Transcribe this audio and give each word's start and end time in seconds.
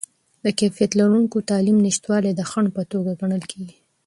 د 0.43 0.45
کیفیت 0.59 0.91
لرونکې 0.99 1.47
تعلیم 1.51 1.77
نشتوالی 1.87 2.31
د 2.35 2.41
خنډ 2.49 2.67
په 2.77 2.83
توګه 2.91 3.11
ګڼل 3.21 3.43
کیږي. 3.51 3.75